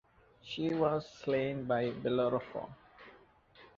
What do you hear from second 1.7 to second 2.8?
Bellerophon.